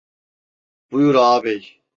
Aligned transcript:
Buyur 0.91 1.15
Ağabey! 1.15 1.81